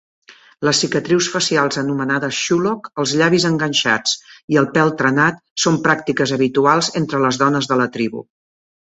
[0.67, 4.15] Les cicatrius facials anomenades Shoulokh, els llavis enganxats
[4.53, 8.25] i el pèl trenat són pràctiques habituals entre les dones de la tribu.